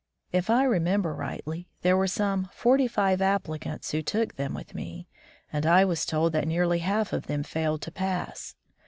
[0.31, 5.07] If I remember rightly, there were some forty five applicants who took them with me,
[5.53, 8.55] and I was told that nearly half of them failed to pass.